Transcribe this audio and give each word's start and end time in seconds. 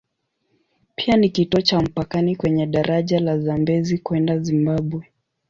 Pia 0.95 1.17
ni 1.17 1.29
kituo 1.29 1.61
cha 1.61 1.81
mpakani 1.81 2.35
kwenye 2.35 2.65
daraja 2.67 3.19
la 3.19 3.39
Zambezi 3.39 3.97
kwenda 3.97 4.39
Zimbabwe. 4.39 5.11